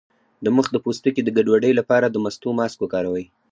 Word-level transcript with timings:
د 0.43 0.45
مخ 0.55 0.67
د 0.71 0.75
پوستکي 0.85 1.21
د 1.23 1.29
ګډوډۍ 1.37 1.71
لپاره 1.79 2.05
د 2.09 2.15
مستو 2.23 2.49
ماسک 2.57 2.77
وکاروئ 2.81 3.25